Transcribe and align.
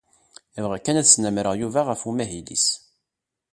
Bɣiɣ 0.63 0.81
kan 0.85 0.99
ad 0.99 1.07
snamreɣ 1.07 1.53
Yuba 1.57 1.81
ɣef 1.89 2.01
umahil-is. 2.09 2.67